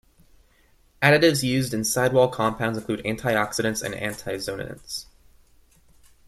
[1.03, 5.05] Additives used in sidewall compounds include antioxidants and antiozonants.